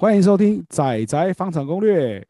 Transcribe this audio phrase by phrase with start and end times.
[0.00, 2.20] 欢迎收听《仔仔房产攻略》，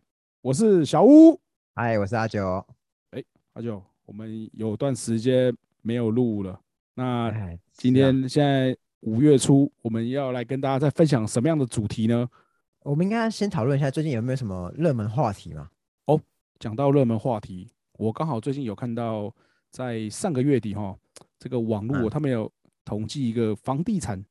[0.40, 1.38] 我是小屋。
[1.74, 2.64] 嗨，我是阿九。
[3.10, 6.58] 哎阿九，我们有段时间没有录了。
[6.94, 12.26] 那哎，今天现在五月初，我们要来跟大家再分享什么样的主题呢？
[12.84, 15.68] 我们应该先讨论一下最近有没有什么热门话题嘛？
[16.06, 16.18] 哦
[16.58, 19.30] 讲到热门话题，我刚好最近有看到，
[19.70, 20.96] 在上个月底哈，
[21.38, 22.50] 这个网络嗯他们有
[22.86, 24.24] 统计一个房地产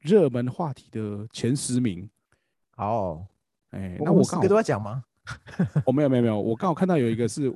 [0.00, 2.10] 热门话题的前十名。
[2.76, 3.26] 哦，
[3.70, 5.04] 哎，我那我刚好们四个都要讲吗？
[5.84, 7.54] 我， 没有没有没有，我刚好看到有一个是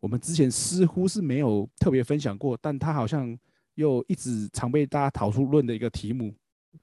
[0.00, 3.36] 我们之前似乎是没有特别分享过，但它好像
[3.74, 6.34] 又一直常被大家讨论的一个题目。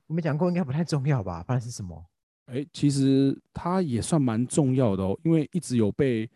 [0.08, 1.44] 我们讲过，应该不太重要吧？
[1.44, 2.04] 不然是什么？
[2.48, 6.30] 哎，其实它也算蛮重要的哦，因为一直有被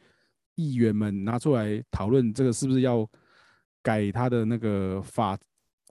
[0.55, 3.09] 议员们拿出来讨论，这个是不是要
[3.81, 5.37] 改它的那个法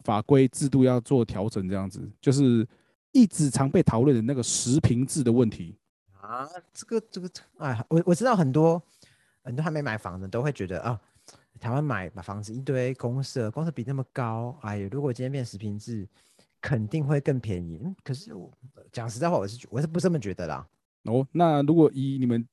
[0.04, 2.66] 法规制度要做调整，这样子，就是
[3.14, 5.78] 一直常被讨论的那个十平制的问题。
[6.20, 8.82] 啊，这个这个，哎，我我知道很多
[9.42, 11.00] 很多还没买房的都会觉得啊，
[11.60, 16.08] 台湾买买房子一堆公社，公社比那么高，哎呀，如果今天变十平制，
[16.60, 17.78] 肯定会更便宜。
[17.84, 18.50] 嗯，可是我
[18.90, 20.66] 讲实在话，我是我是不这么觉得啦。
[21.04, 22.44] 哦，那如果以你们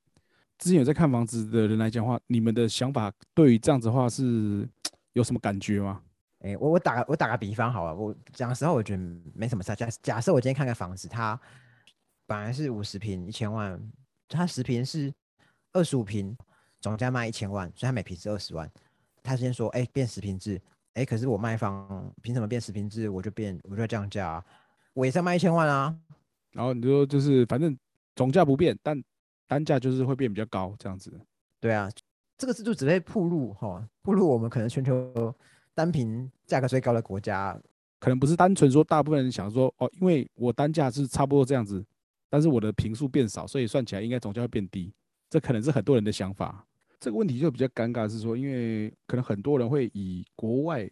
[0.58, 4.68] 之前有在看房子的人来讲的话，你们的想法对于这样子的话是
[5.14, 6.02] 有什么感觉吗？
[6.42, 9.02] 哎、我我打个我打个比方好了，我讲的时候，我觉得
[9.34, 9.74] 没什么差。
[9.74, 11.40] 假假设我今天看个房子，它
[12.26, 13.80] 本来是五十平一千万，
[14.28, 15.12] 它十平是
[15.72, 16.36] 二十五平，
[16.80, 18.70] 总价卖一千万，所以它每平是二十万。
[19.22, 20.60] 他先说，哎、变十平制，
[20.94, 23.08] 哎、可是我卖方凭什么变十平制？
[23.08, 24.44] 我就变我就要降价啊，
[24.94, 25.96] 我也是要卖一千万啊。
[26.50, 27.78] 然后你说就是反正
[28.16, 29.00] 总价不变，但
[29.46, 31.16] 单价就是会变比较高这样子。
[31.60, 31.88] 对啊，
[32.36, 35.32] 这个制度只会铺路哈，铺路我们可能全球
[35.74, 37.58] 单品价格最高的国家
[37.98, 41.84] 可能不是单纯说大部分人想说哦，因为我单价是差不多这样子，
[42.28, 44.92] 但是我的平数变少，所以算起来应该总价会变低。
[45.30, 46.66] 这可能是很多人的想法。
[46.98, 50.88] 这个问题就比较尴尬，是说因为可能很多人会以国外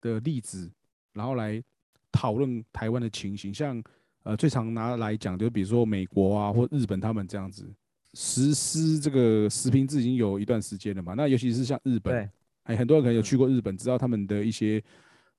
[0.00, 0.70] 的例子，
[1.12, 1.62] 然后来
[2.10, 3.82] 讨论台湾的情形，像
[4.22, 7.68] 呃最常拿来讲，就比如说美国啊或日本他们这样子
[8.14, 11.14] 实施这个食品制已经有一段时间了嘛。
[11.14, 12.30] 那尤其是像日本，对
[12.64, 14.82] 哎，很多人可能有嗯去过日本，知道他们的一些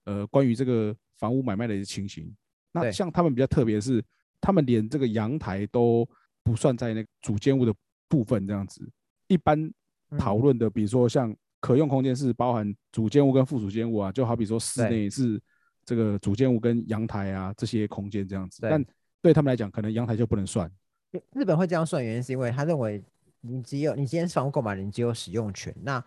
[0.06, 2.34] 呃关于这个房屋买卖的一些情形。
[2.72, 4.04] 那像他们比较特别的是，
[4.42, 6.08] 他们连这个阳台都
[6.44, 7.74] 不算在那个主建物的
[8.08, 8.90] 部分，这样子。
[9.28, 9.72] 一般
[10.18, 15.42] 讨嗯论的，比如说像可用空间是包含主建物跟附属建物啊，就好比说室对内是
[15.86, 18.60] 这个主建物跟阳台啊这些空间这样子。
[18.62, 18.84] 但
[19.22, 20.70] 对他们来讲，可能阳台就不能算。
[21.12, 23.02] 日日本会这样算，原因是因为他认为
[23.40, 26.04] 你只有你今天是房屋购买人，你只有使用权，那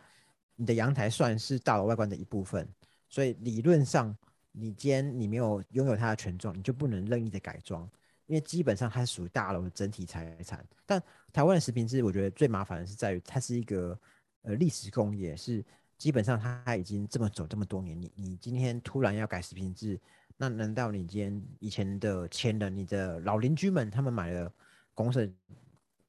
[0.56, 2.66] 你的阳台算是大楼外观的一部分，
[3.08, 4.16] 所以理论上
[4.52, 7.88] 你今天你没有拥有它的权状，你就不能任意的改装，
[8.26, 10.66] 因为基本上它是属于大楼的整体财产。
[10.86, 11.02] 但
[11.32, 13.98] 台湾的食品制，我觉得最麻烦的是在于它是一个
[14.42, 15.62] 呃历史工业，是
[15.98, 20.00] 基本上它已经这么走这么多年，你你今天突然要改食品制，
[20.38, 24.50] 那难道你今天以前的前人、你的老邻居们他们买了
[24.94, 25.28] 公社，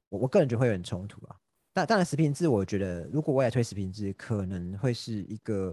[0.08, 1.36] 我我个人觉得会有点冲突啊。
[1.78, 5.72] 但当然，食品制我觉得如果我也推食品制，可能会是一个，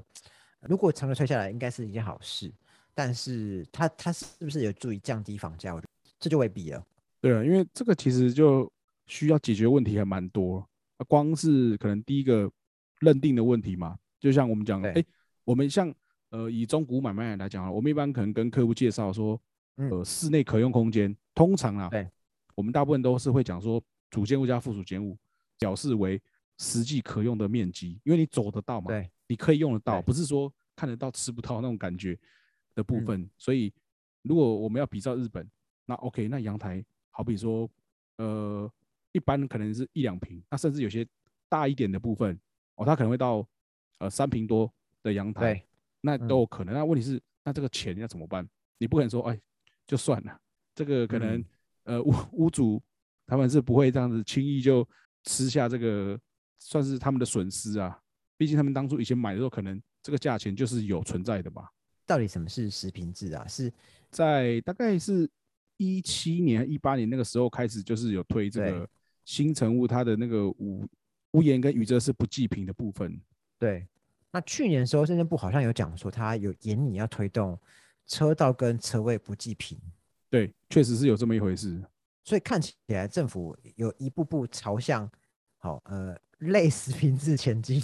[0.61, 2.53] 如果长久推下来，应该是一件好事。
[2.93, 5.73] 但是它它是不是有助于降低房价？
[5.73, 5.89] 我觉得
[6.19, 6.85] 这就未必了。
[7.19, 8.71] 对啊，因为这个其实就
[9.07, 10.59] 需要解决问题还蛮多。
[10.97, 12.49] 啊光是可能第一个
[12.99, 15.05] 认定的问题嘛，就像我们讲，哎、对
[15.43, 15.91] 我们像
[16.29, 19.41] 呃以中古买卖来讲啊，我们一般可能跟客户介绍说，
[19.77, 22.07] 嗯呃室内可用空间，通常啊，对，
[22.53, 25.17] 我们大部分都是会讲说主建物加附属间屋，
[25.59, 26.21] 表示为
[26.57, 32.17] 实际可用的面积，因为你走得到嘛，对，你可以用得到，不是说看得到吃不到那种感觉
[32.73, 33.05] 的部嗯。
[33.05, 33.29] 分。
[33.38, 33.73] 所以
[34.21, 35.49] 如果我们要比照日本，
[35.85, 37.69] 那 OK，那阳台好比说，
[38.17, 38.71] 呃，
[39.11, 41.07] 一般可能是一两平，那甚至有些
[41.49, 42.39] 大一点的部分，
[42.75, 43.47] 哦，它可能会到
[43.99, 44.72] 呃三平多
[45.03, 45.67] 的阳台，对，
[46.01, 46.27] 那嗯。
[46.27, 46.73] 都有可能。
[46.73, 48.47] 那问题是，那这个钱要怎么办？
[48.78, 49.40] 你不可能说，哎，
[49.87, 50.40] 就算了，
[50.73, 51.46] 这个可能、嗯。
[51.85, 52.81] 呃屋屋主
[53.28, 54.87] 他们是不会这样子轻易就
[55.25, 56.17] 吃下这个，
[56.59, 57.99] 算是他们的损失啊。
[58.37, 61.69] 毕竟他们当初以前买的时候，可能这个价钱就是有存在的吧。
[62.05, 63.45] 到底什么是食品制啊？
[63.47, 63.72] 是
[64.09, 65.29] 在大概是
[65.77, 68.89] 一七年、一八年那个时候开始，就是有推这对个
[69.25, 70.87] 新城物它的那个屋
[71.31, 73.19] 屋檐跟雨遮是不计平的部分。
[73.57, 73.87] 对。
[74.31, 77.57] 那去年的时候，深圳部好像有讲说，它有严拟要推动
[78.05, 79.79] 车道跟车位不计平。
[80.29, 81.81] 对，确实是有这么一回事。
[82.25, 85.09] 所以看起来政府有一步步朝向
[85.55, 87.81] 好呃类似品质前进。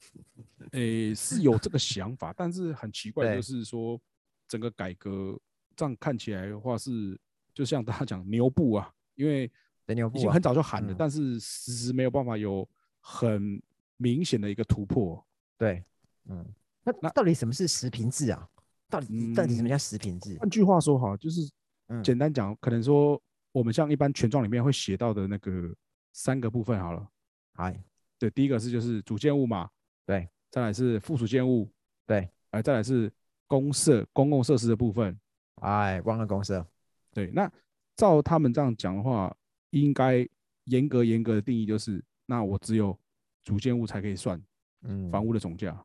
[0.72, 3.98] 诶、是有这个想法，但是很奇怪，对就是说
[4.46, 5.40] 整个改革
[5.74, 7.18] 这样看起来的话是，
[7.54, 9.50] 就像大家讲牛步啊，因为
[9.86, 12.68] 已经很早就喊了，嗯但是迟迟没有办法有
[13.00, 13.10] 很。
[13.10, 13.60] 明显很早就喊了，嗯但是迟迟没有办法有很
[13.96, 15.26] 明显的一个突破。
[15.56, 15.82] 对，
[16.26, 16.46] 嗯，
[16.84, 18.48] 那那到底什么是十平制啊？
[18.88, 20.36] 到底到底什么嗯叫十平制？
[20.38, 21.50] 换句话说哈，就是
[21.88, 23.20] 嗯简单讲，可能说
[23.52, 25.74] 我们像一般权状里面会写到的那个
[26.12, 27.08] 三个部分好了。
[27.54, 27.82] 哎，
[28.18, 29.68] 对，第一个是就是主建物嘛，
[30.06, 31.68] 对，再来是附属建物，
[32.06, 33.10] 对，哎，再来是
[33.46, 35.18] 公设公共设施的部分。
[35.56, 36.64] 哎，忘了公社，
[37.12, 37.50] 对，那
[37.96, 39.34] 照他们这样讲的话，
[39.70, 40.24] 应该
[40.64, 42.96] 严格严格的定义就是，那我只有
[43.42, 44.40] 主建物才可以算
[44.82, 45.76] 嗯，房屋的总价。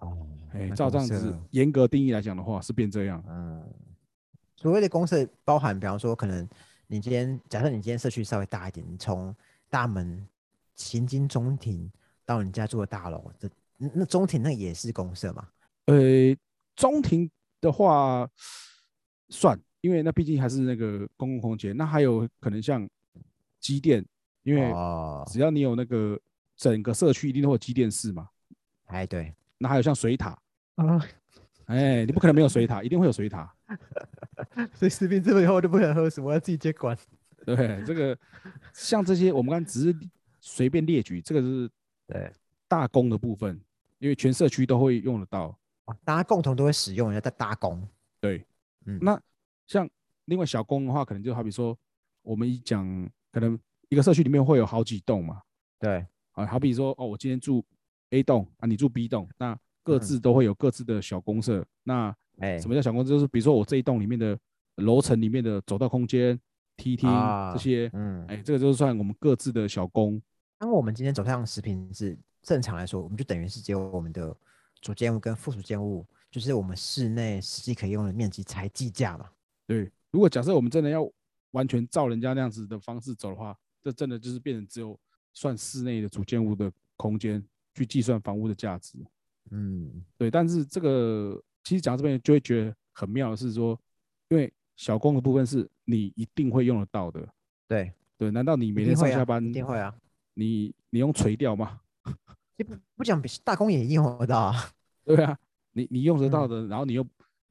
[0.00, 3.24] 哦，哎，照这样子严格定义来讲的话，是变这样。
[3.26, 3.64] 嗯，
[4.56, 6.46] 所谓的公社包含，比方说，可能
[6.92, 9.34] 你今天假设你今天社区稍微大一点，你从
[9.70, 10.28] 大门
[10.74, 11.90] 行经中庭
[12.26, 13.48] 到你家住的大楼，这
[13.78, 15.48] 那那中庭那也是公社嘛？
[15.86, 15.94] 呃，
[16.76, 17.30] 中庭
[17.62, 18.28] 的话
[19.30, 21.74] 算，因为那毕竟还是那个公共空间。
[21.74, 22.86] 那还有可能像
[23.58, 24.04] 机电，
[24.42, 26.20] 因为哦，只要你有那个
[26.58, 28.28] 整个社区一定都会有机电室嘛。
[28.88, 30.38] 哎对，那还有像水塔，
[30.74, 31.02] 啊，
[31.64, 33.50] 哎，你不可能没有水塔，一定会有水塔。
[34.74, 36.96] 所以食品这么以后就不想喝什么，要自己接管。
[37.44, 38.16] 对这个
[38.72, 40.08] 像这些，我们刚刚只是
[40.40, 41.68] 随便列举，这个是
[42.06, 42.32] 对，
[42.68, 43.60] 大公的部分，
[43.98, 45.58] 因为全社区都会用得到。
[45.86, 47.86] 哦大家共同都会使用，要在搭工。
[48.20, 48.46] 对，
[48.86, 49.20] 嗯，那
[49.66, 49.88] 像
[50.26, 51.76] 另外小公的话，可能就好比说，
[52.22, 52.86] 我们一讲，
[53.32, 53.58] 可能
[53.88, 55.42] 一个社区里面会有好几栋嘛，
[55.80, 57.64] 对，啊，好比说，哦，我今天住
[58.10, 61.66] A 栋啊，你住 B 栋，那各嗯自都会有各自的小公社。
[61.82, 63.08] 那哎，什么叫小公司？
[63.08, 64.38] 就是比如说我这一栋里面的
[64.76, 66.38] 楼层里面的走道空间、
[66.76, 70.20] 梯厅啊这些，嗯，哎，这个就是算我们各自的小公。
[70.58, 74.36] 当我们今天走向食品制，正常来说，我们就等于是只有我们的
[74.80, 79.28] 主建物跟附属建物，就是我们室内实际可以用的面积才计价嘛。
[79.66, 81.08] 对，如果假设我们真的要
[81.52, 84.98] 完全照人家那样子的方式走的话，这真的就是变成只有
[85.32, 88.98] 算室内的主建物的空间去计算房屋的价值。
[89.50, 93.78] 嗯，对，但是这个其实讲到这边就会觉得很妙的是说，
[94.28, 97.26] 因为小工的部分是你一定会用得到的。
[97.68, 99.94] 对，对，难道你每天上下班，一定会啊。
[100.34, 101.80] 你你用垂钓吗？
[102.56, 104.70] 就不不讲大工也用得到啊。
[105.04, 105.38] 对啊，
[105.72, 107.06] 你你用得到嗯的，然后你又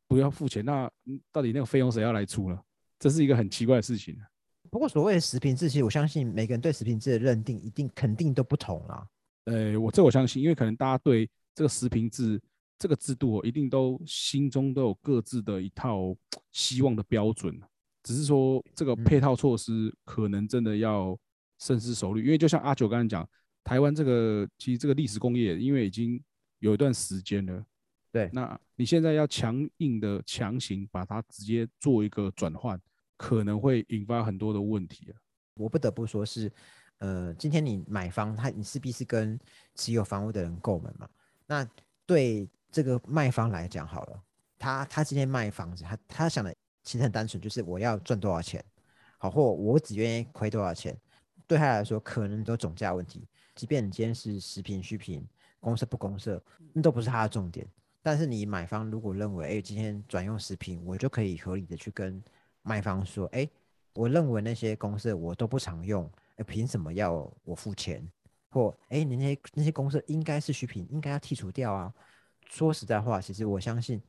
[0.07, 2.59] 不要付钱，那嗯到底那个费用谁要来出呢？
[2.99, 4.17] 这是一个很奇怪的事情。
[4.69, 9.07] 不过所谓的食品制，其实我相信每个人对食品制的认定一定肯定都不同啦。
[9.45, 12.41] 呃，我这我相信，因为可能大家对这个食品制
[12.81, 16.17] 这个制度、哦，一定都心中都有各自的一套
[16.51, 17.61] 希望的标准，
[18.01, 21.15] 只是说这个配嗯套措施可能真的要
[21.59, 23.29] 深思熟虑，因为就像阿九刚才讲，
[23.63, 26.19] 台湾这个其实这个历史工业，因为已经
[26.57, 27.63] 有一段时间了，
[28.11, 32.81] 对那你现在要强硬的强行把它直接做一个转换，
[33.15, 35.13] 可能会引发很多的问题啊。
[35.53, 36.51] 我不得不说是，
[36.97, 39.39] 呃，今天你买房，他你势必是跟
[39.75, 41.07] 持有房屋的人购买嘛。
[41.45, 41.69] 那
[42.07, 44.23] 对这个卖方来讲，好了，
[44.57, 48.63] 他他今天卖房子，他他想的其实很单纯，就是我要赚多少钱，
[49.17, 50.97] 好，或我只愿意亏多少钱。
[51.45, 53.27] 对他来说，可能都总价问题。
[53.55, 55.27] 即便你今天是实品虚品，
[55.59, 56.41] 公社不公社，
[56.71, 57.67] 那都不是他的重点。
[58.01, 62.23] 但是你买方如果认为，哎、今天转用食品，我就可以合理的去跟
[62.61, 63.47] 卖方说，哎、
[63.93, 68.01] 我认为那些公社我都不常用，哎，凭什么要我付钱？
[68.49, 71.93] 或哎，你那些那些公社应该是虚品，应该要剔除掉啊。
[72.51, 74.01] 说实在话，其实我相信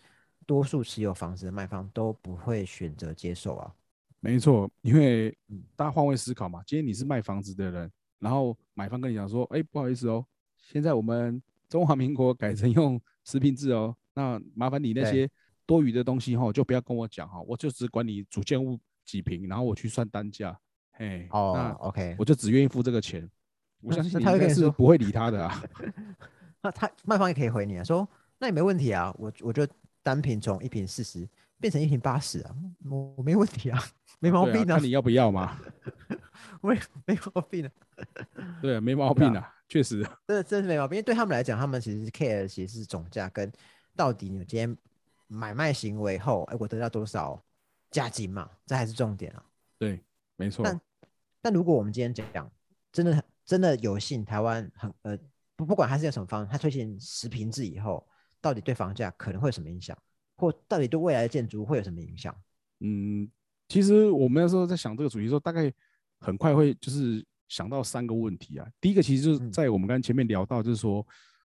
[0.45, 3.73] 多数持有房子的卖方都不会选择接受啊。
[4.19, 15.31] 没错，因为嗯大家换位思考嘛，今天你是卖房子的人，然后买方跟你讲说，哎、不好意思哦，现在我们中华民国改成用食品制哦，那麻烦你那些
[15.65, 20.59] 多余的东西哈，就不要跟我讲哈，我就只管你主建物几平，然后我去算单价，
[20.91, 23.31] 嘿，哦那，OK，我就只愿意付这个钱。
[23.81, 25.63] 我相信你应该是不会理他的啊。
[26.61, 28.09] 那他卖方也可以回你啊，说
[28.43, 29.65] 那也没问题啊，我我就
[30.03, 31.29] 单品从一瓶四十
[31.61, 32.53] 变成一瓶八十啊，
[32.91, 33.81] 我我没问题啊，
[34.19, 35.61] 没毛病啊看，你要不要嘛。
[36.61, 37.71] 没没毛病啊，
[38.61, 40.03] 对啊，没毛病啊，确实。
[40.27, 43.49] 真的真的是没毛病，因为对他们来讲，他们其实是 care 其实是总价跟
[43.95, 44.77] 到底你今天
[45.29, 47.41] 买卖行为后，哎，我得到多少
[47.93, 49.45] 价金嘛，这还是重点啊。
[49.79, 50.03] 对，
[50.35, 50.65] 没错。
[50.65, 50.81] 但
[51.41, 52.51] 但如果我们今天讲，
[52.91, 55.17] 真的很真的有幸台湾很呃
[55.55, 58.05] 不不管它是用什么方式，它推行十瓶制以后，
[58.43, 59.97] 到底对房价可能会有什么影响，
[60.37, 62.37] 或到底对未来的建筑会有什么影响？
[62.81, 63.27] 嗯，
[63.69, 65.73] 其实我们那时候在想这个主题的时候，大概
[66.19, 68.69] 很快会就是想到三个问题啊。
[68.81, 71.07] 第一个其实就是嗯在我们刚才前面聊到，就是说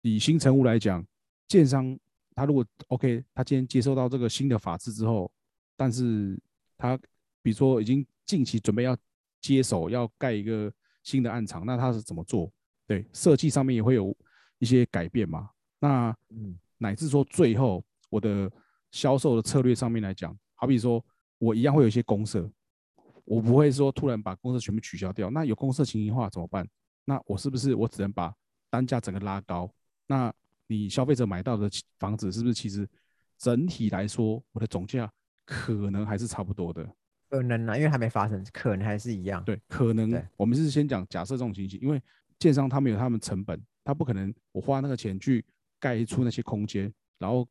[0.02, 1.04] 以新成屋来讲，
[1.48, 1.98] 建商
[2.36, 5.32] 他如果 OK，他今天接受到这个新的法制之后，
[5.78, 6.38] 但是
[6.78, 6.98] 他
[7.42, 8.98] 比如说已经近期准备要
[9.40, 10.72] 接手要盖一个
[11.04, 12.52] 新的暗场，那他是怎么做？
[12.86, 14.16] 对，设计上面也会有
[14.60, 15.50] 一些改变嘛。
[15.80, 18.52] 那嗯，乃至说最后我的
[18.92, 21.04] 销售的策略上面来讲，好比说
[21.38, 22.52] 我一样会有一些公社，
[23.24, 25.30] 我不会说突然把公社全部取消掉。
[25.30, 26.68] 那有公社情形化怎么办？
[27.06, 28.34] 那我是不是我只能把
[28.70, 29.72] 单价整个拉高？
[30.08, 30.32] 那
[30.68, 32.86] 你消费者买到的房子是不是其实
[33.38, 35.10] 整体来说我的总价
[35.46, 36.86] 可能还是差不多的？
[37.30, 39.42] 可能啊，因为还没发生，可能还是一样。
[39.46, 42.02] 对，可能对我们是先讲假设这种情形，因为
[42.38, 45.44] 建商他们有他们成本，他不可能我花那个钱去
[45.84, 47.46] 盖出那些空间，然后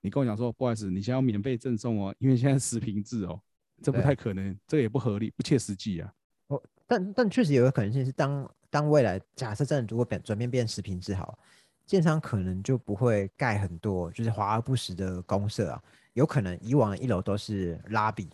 [0.00, 3.38] 你跟我讲说不好意思，你现在要免费赠送哦，因为现在十平制哦，
[3.82, 6.10] 这不太可能，这个也不合理，不切实际啊。
[6.46, 11.38] 哦但但确实有个可能性是当，当未来假设真的如果变转变变十平制好，
[11.84, 15.82] 建商可能就不会盖很多就是华而不实的公社啊，
[16.14, 18.30] 有可能以往的一楼都是拉比，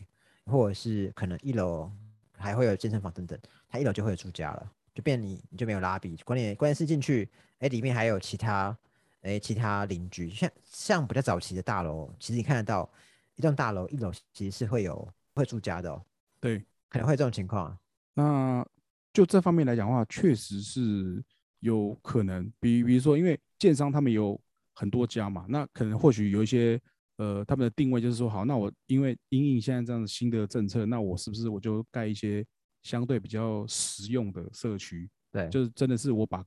[0.46, 1.90] 或者是可能一楼
[2.36, 3.36] 还会有健身房等等，
[3.68, 7.28] 它一楼就会有住家了，就变你你就没有拉比，关键关键是进去，
[7.58, 8.76] 哎、里面还有其他
[9.22, 12.90] 哎、其他邻居，像像比较早期的大楼，其实你看得到
[13.36, 16.02] 一栋大楼一楼其实是会有会住家的哦，
[16.40, 16.58] 对，
[16.88, 17.78] 可能会有这种情况啊。
[18.14, 18.66] 那
[19.12, 21.22] 就这方面来讲的话，确实是
[21.60, 24.40] 有可能，比比如说，因为建商他们有
[24.74, 26.80] 很多家嘛，那可能或许有一些
[27.16, 32.44] 呃，他们的定位就是说，好，那我因为因应现在这样新的政策，那我是不是我就盖一些
[32.82, 35.08] 相对比较实用的社区？
[35.30, 36.44] 对，就是真的是我把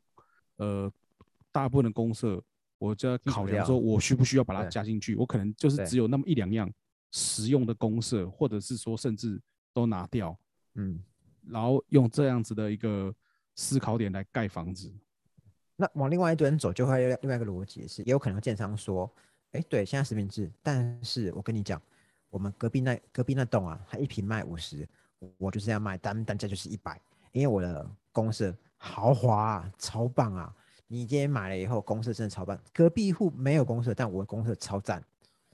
[0.57, 0.91] 呃
[1.51, 2.43] 大部分的公社，
[2.83, 5.15] 我就要考量说，我需不需要把它加进去？
[5.15, 6.69] 我可能就是只有那么一两样
[7.11, 9.41] 实用的公社，或者是说甚至
[9.73, 10.37] 都拿掉。
[10.75, 11.01] 嗯。
[11.47, 13.13] 然后用这样子的一个
[13.55, 14.91] 思考点来盖房子。
[15.75, 19.09] 那往另外一端走，就会有另外一个逻辑是，也有可能建商说，
[19.51, 21.81] 哎，对，现在实名制，但是我跟你讲，
[22.29, 24.87] 我们隔壁那隔壁那栋啊，它一平卖五十，
[25.37, 26.99] 我就是要卖单单价就是一百，
[27.31, 30.55] 因为我的公社豪华啊，超棒啊！
[30.93, 35.03] 你今天买了以后，公社真的超棒，隔壁户没有公社，但我的公社超赞，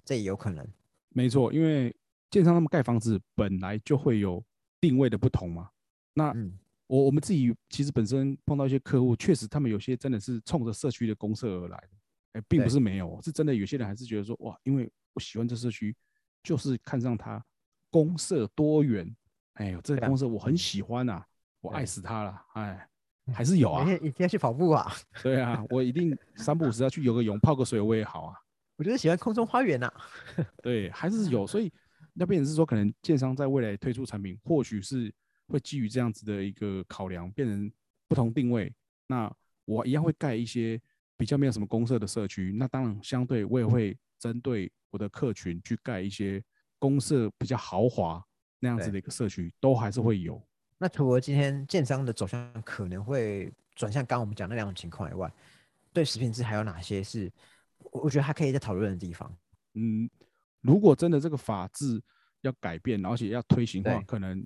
[0.03, 0.67] 这也有可能。
[1.11, 1.95] 没错，因为
[2.29, 4.43] 建商他们盖房子本来就会有
[4.81, 5.69] 定位的不同嘛。
[6.13, 11.89] 那嗯，我我们自己其实本身碰到一些客户，确实他们有些真的是冲着社区的公社而来的，
[12.33, 15.95] 哎，并不是没有，是真的有些人还是觉得说，哇，因为我喜欢这社区，
[16.43, 17.41] 就是看上它
[17.89, 19.15] 公社多元，
[19.53, 21.23] 哎呦，这个公社我很喜欢呐、
[21.61, 22.88] 我爱死它了，哎，
[23.33, 24.91] 还是有啊每，天一定要去跑步啊！
[25.23, 28.35] 对啊，我一定三不五时要去游个泳、泡个水，我也好啊。
[28.77, 29.93] 我就是喜欢空中花园呐、啊。
[30.63, 31.71] 对，还是有，所以
[32.13, 35.13] 那变成是说，可能建商在未来推出产品，或许是
[35.47, 37.71] 会基于这样子的一个考量，变成
[38.07, 38.73] 不同定位。
[39.07, 39.31] 那
[39.65, 40.79] 我一样会盖一些
[41.17, 46.41] 比较没有什么公社的社区，那当然相对我也会针对我的客群去盖一些
[46.77, 48.23] 公社比较豪华
[48.59, 50.41] 那样子的一个社区，都还是会有。
[50.81, 55.31] 那除了今天建商的走向可能会转向刚刚我们讲那两种情况以外，
[55.93, 57.31] 对食品制还有哪些是
[57.91, 59.31] 我我觉得还可以再讨论的地方？
[59.73, 60.09] 嗯，
[60.61, 62.01] 如果真的这个法制
[62.41, 64.45] 要改变，而且要推行的话，可能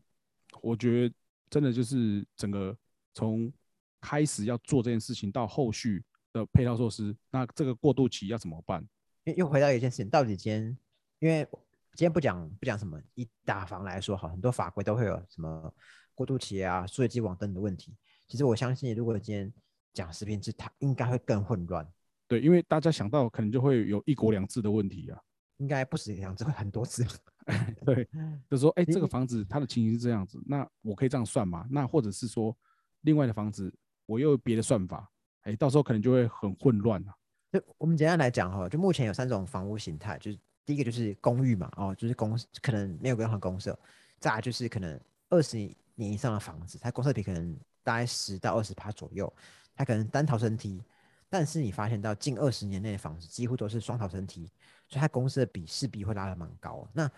[0.61, 1.15] 我觉得
[1.49, 2.75] 真的就是整个
[3.13, 3.53] 从
[4.01, 8.83] 开始要做这件事情到后续的配套措施，那这个过渡期要怎么办？
[9.25, 10.77] 又又回到一件事情，到底今天，
[11.19, 11.47] 因为
[11.93, 15.73] 今天不讲不讲什么，以打房来说，好，很多法规都会有什么
[16.13, 17.95] 过渡期啊、税基网等的问题。
[18.27, 19.51] 其实我相信，如果今天
[19.93, 21.87] 讲食品制，它应该会更混乱，
[22.27, 25.19] 对，因为大家想到可能就会有一国两制的问题啊。
[25.57, 27.05] 应该不止两制，会很多次。
[27.85, 28.07] 对，
[28.49, 31.65] 就说哎、 这个你房子它的情形是这样子，那我可以这样算吗？
[31.69, 32.55] 那或者是说
[33.01, 33.73] 另外的房子
[34.05, 35.09] 我又有别的算法，
[35.43, 37.15] 哎、到时候可能就会很混乱啊。
[37.51, 43.77] 就我们简单来讲哈，就目前有三种房屋形态，就是第一个就是公寓嘛，哦，就是公可能没有任何公社，
[44.19, 45.59] 再来就是可能二十
[45.95, 49.31] 年以上的房子，它公设比可能大概十到二十趴左右，
[49.75, 50.83] 它可能单逃生梯，
[51.29, 54.45] 但是你发现到近二十年内的房子几乎都是双逃生梯，
[54.87, 56.87] 所以它公设比势必会拉得蛮高。
[56.93, 57.09] 那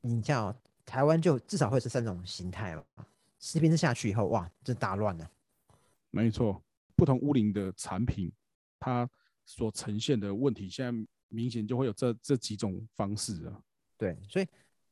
[0.00, 2.84] 你像、哦、台湾就至少会有这三种形态嘛，
[3.38, 5.30] 食品制下去以后，哇，这大乱了。
[6.10, 6.62] 没错，
[6.94, 8.32] 不同屋龄的产品，
[8.78, 9.08] 它
[9.44, 13.60] 所呈现的问题，现在明显就会有这这几种方式啊。
[13.96, 14.46] 对，所以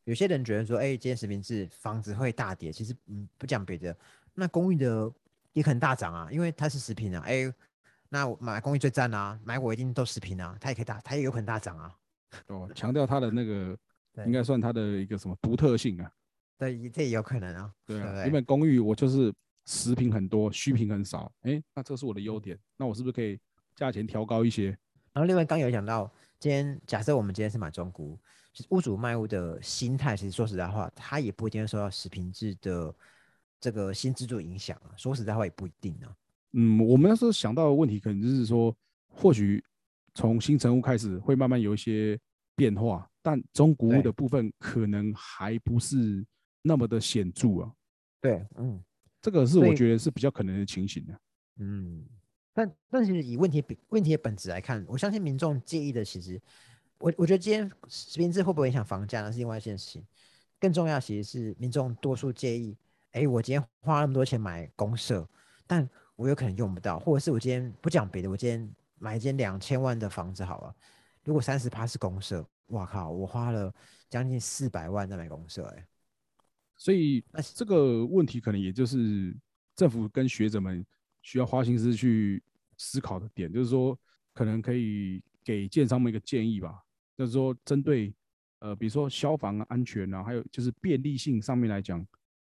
[0.05, 3.97] 有些人觉得说，哎、今天食品制房子会大跌，其实嗯不讲别的，
[4.35, 5.11] 那公寓的
[5.53, 7.53] 也可能大涨啊，因为它是食品啊，哎、
[8.09, 11.95] 那我买公寓最赞啊，买我一定都食品啊，它也可以大，它也有可能大涨啊。
[12.49, 13.79] 哦，强调它的那个
[14.13, 16.11] 对应该算它的一个什么独特性啊？
[16.59, 17.73] 对，也这也有可能啊。
[17.87, 19.33] 对啊，对不对原本公寓我就是
[19.67, 23.39] 食品很多，虚品很少，哎，那这是我的优点，那我是不是可以
[23.77, 24.77] 价钱调高一些？
[25.13, 28.19] 然后另外刚有讲到，今天假设我们今天是买中古
[28.53, 32.95] 实屋主卖屋的心态，其实说实在话，他也不一定会受到食品制的
[33.61, 34.93] 这个新制度影响啊？
[34.97, 36.15] 说实在话也不一定啊。
[36.53, 38.77] 嗯，我们那时候想到的问题，可能就是说，
[39.09, 39.65] 或许
[40.15, 42.19] 从新成屋开始会慢慢有一些
[42.55, 46.25] 变化，但中古屋的部分可能还不是
[46.61, 47.73] 那么的显著啊。
[48.21, 48.83] 对，嗯
[49.23, 51.21] 这个是我觉得是比较可能的情形的。
[51.59, 52.05] 嗯，
[52.53, 56.41] 但但其实以问题本问题的本质来看，我相信民众介意的其实，
[57.03, 59.33] 我我觉得今天实名制会不会影响房价呢？
[59.33, 60.07] 是另外一件事情。
[60.61, 62.77] 更重要其实是民众多数介意，
[63.11, 65.29] 哎，我今天花那么多钱买公社，
[65.67, 70.73] 但我有可能用不到，或者是我今天不讲别的，我今天买一间两千万的房子好了，
[71.25, 73.75] 如果三十趴是公社，哇靠，我花了
[74.09, 75.85] 将近四百万在买公社、哎，
[76.77, 79.37] 所以那是这个问题可能也就是
[79.75, 80.87] 政府跟学者们
[81.23, 82.41] 需要花心思去
[82.79, 83.99] 思考的点，就是说
[84.33, 86.81] 可能可以给建商们一个建议吧，
[87.17, 88.13] 就是说针对
[88.61, 92.07] 呃比如说消防啊、安全啊，还有就是便利性上面来讲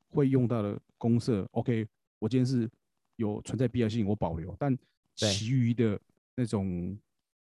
[0.09, 1.87] 会用到的公社，OK，
[2.19, 2.69] 我今天是
[3.17, 4.77] 有存在必要性我保留，但
[5.15, 6.01] 其余的
[6.35, 6.99] 那种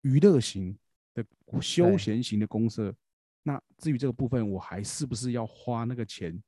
[0.03, 0.77] 娱乐型
[1.15, 1.25] 的
[1.61, 2.95] 休闲型的公社，
[3.43, 6.41] 那至于这个部分，我还是不是要花那个钱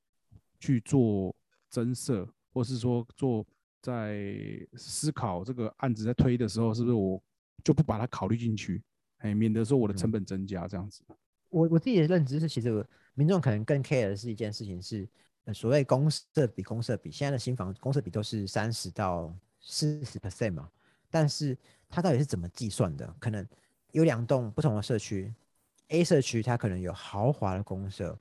[0.61, 1.35] 去做
[1.69, 3.45] 增设，或是说做
[3.83, 7.23] 在思考这个案子在推的时候，是不是我
[7.63, 8.83] 就不把它考虑进去，
[9.25, 11.03] 哎，免得说我的成嗯本增加这样子。
[11.49, 15.09] 我我自己的认知是，其实民众可能更 care 的是一件事情是，
[15.45, 20.69] 呃，所谓公社比公社比，现在的新房公社比都是三十到四十 percent 嘛，
[21.11, 21.57] 但是
[21.89, 23.17] 它到底是怎么计算的？
[23.19, 23.47] 可能
[23.93, 25.33] 有两栋不同的社区
[25.89, 28.19] ，A 社区它可能有豪华的公社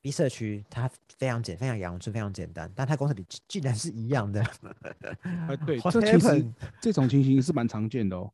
[0.00, 4.40] ，B 社区它非常简非常阳春非常简单，但它公社比竟竟然是一样的。
[5.48, 8.32] 哎，对， 这其实这种情形是蛮常见的哦，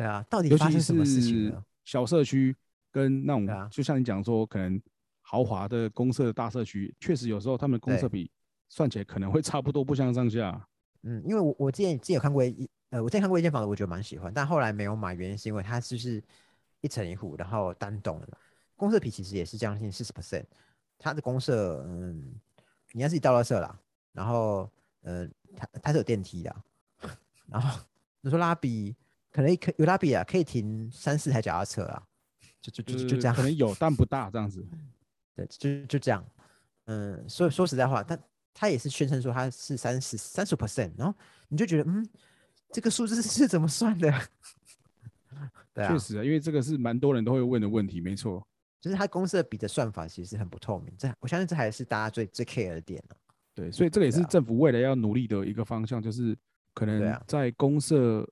[0.00, 1.62] 对啊，到底发生什么事情是了？
[1.84, 2.56] 小社区
[2.90, 4.80] 跟那种，啊就像你讲说，可能
[5.20, 8.30] 豪华的公社的大社区，确实有时候他们公社比
[8.70, 10.66] 算起来可能会差不多，不相上下。
[11.02, 16.22] 嗯，因为我我之前之前有看过一呃，我之前看过一间房子，我觉得蛮喜欢，但后来没有买，原因是因为它就是
[16.80, 18.28] 一层一户，然后单栋的，
[18.76, 20.44] 公社比其实也是将近四十 percent，
[20.98, 22.32] 它的公社嗯，
[22.92, 23.78] 你要自己倒垃圾啦，
[24.12, 24.66] 然后
[25.02, 26.56] 呃，它它是有电梯的，
[27.46, 27.78] 然后
[28.22, 28.96] 你说拉比
[29.30, 32.02] 可能可有拉比啊，可以停三四台脚踏车啊，
[32.60, 34.66] 就就就就这样，可能有，但不大这样子。
[35.34, 36.24] 对，就就这样。
[36.86, 38.18] 嗯，所以说实在话，他
[38.52, 41.14] 他也是宣称说他是三十三十 percent，然后
[41.48, 42.08] 你就觉得，嗯，
[42.72, 44.12] 这个数字是怎么算的？
[45.72, 48.44] 对啊确，实啊，因为这个是蛮多人都会问的问题，没错。
[48.80, 53.14] 就是他公司比的算法其实很不透明，这我相信这还是大家最最 care 的点呢、
[53.54, 56.36] 对，所以这个也是政府未来要努力的一个方向，就是
[56.72, 58.26] 可能在公社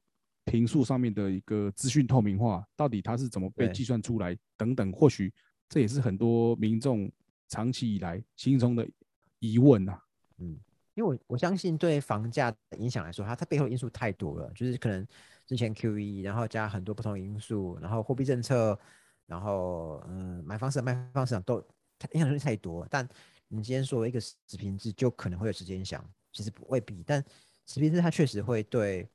[0.51, 5.33] 评述上面的一个资讯透明化，到底它是怎么被计算出来等等，或许
[5.69, 7.11] 这也是很多民众
[7.49, 8.89] 长期以来心中的
[9.39, 10.01] 疑问呐、
[10.39, 10.59] 嗯，
[10.95, 15.07] 因为我我相信对房价的影响来说，它它背后的因素太多了，就是可能
[15.47, 18.79] 之前 QE，然后加很多不同的因素，然后货币政策，
[19.27, 21.61] 然后嗯买方市场卖方市场都
[21.99, 22.87] 它影响东西太多。
[22.91, 23.07] 但
[23.49, 27.25] 你今天说一个实平制就可能会有时间影响，其实不未必，但
[27.67, 29.09] 实平制它确实会对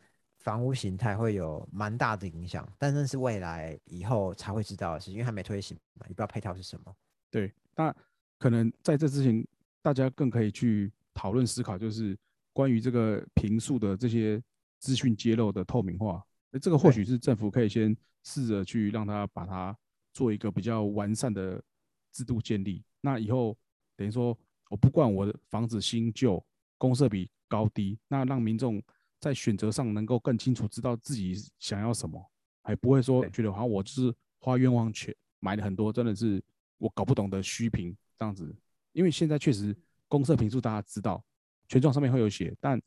[0.44, 6.94] 房屋形态会有蛮大的影响，但那是未来以后才会知道的事，因为还没推行嘛，也不知道配套是什么。
[7.32, 7.96] 对，那
[8.38, 9.48] 可能在这之前，
[9.82, 12.18] 大家更可以去讨论思考，就是
[12.52, 14.44] 关于这个评述的这些
[14.80, 16.22] 资讯揭露的透明化。
[16.52, 19.76] 那这个或许是政府可以先试着去让它把它
[20.12, 21.64] 做一个比较完善的
[22.12, 22.84] 制度建立。
[23.00, 23.58] 那以后
[23.96, 24.38] 等于说，
[24.70, 26.44] 我不管我的房子新旧、
[26.78, 28.84] 公设比高低，那让民众
[29.24, 32.22] 在选择上能够更清楚知道自己想要什么，
[32.62, 36.44] 还不会说对觉得好像我就是花冤枉钱买了很多，真的是
[36.78, 38.54] 我搞不懂的虚评这样子。
[38.92, 39.74] 因为现在确实
[40.10, 41.24] 公社评述大家知道，
[41.70, 42.78] 权状上面会有写，但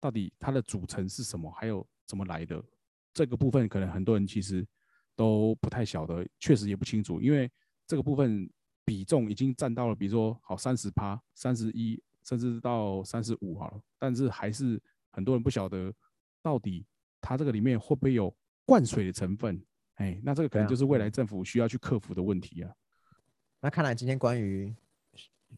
[0.00, 2.60] 到底它的组成是什么，还有怎么来的，
[3.12, 4.66] 这个部分可能很多人其实
[5.14, 7.48] 都不太晓得，确实也不清楚，因为
[7.86, 8.50] 这个部分
[8.84, 14.82] 比重已经占到了，比如说好三十趴、三十一，甚至到三十五好了，但是还是
[15.14, 15.94] 很多人不晓得
[16.42, 16.84] 到底
[17.20, 18.34] 它这个里面会不会有
[18.66, 19.62] 灌水的成分，
[19.94, 22.74] 哎，那这个可能就是未来嗯政府需要去克服的问题啊。
[23.60, 24.74] 那看来今天关于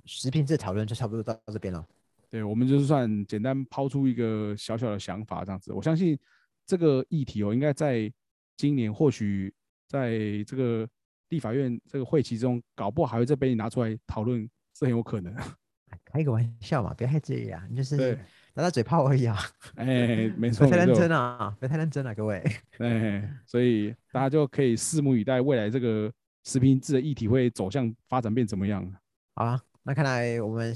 [0.04, 1.84] 食食品这讨论就差不多到这边了。
[2.28, 5.72] 对，我们就是算简单抛出一个小小的想法这样子。
[5.72, 6.18] 我相信
[6.66, 8.12] 这个议题哦，应该在
[8.56, 9.54] 今年或许
[9.88, 10.86] 在这个
[11.30, 15.34] 立法院这个会期中，搞不好还会再被你拿出来讨论，是很有可能。
[16.04, 18.18] 开个玩笑嘛，不要太介意啊，就是
[18.56, 19.36] 对，打打嘴炮而已啊，
[19.76, 22.42] 哎，没不错 没错要太认真，啊，别太认真了，各位。
[22.80, 26.10] 哎，所以大家就可以拭目以待，未来这个
[26.44, 28.90] 食品制的议题会走向发展变怎么样。
[29.34, 30.74] 好啊，那看来我们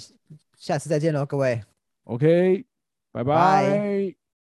[0.57, 1.63] 下次再见喽，各位。
[2.05, 2.65] OK，
[3.13, 4.20] 拜拜拜。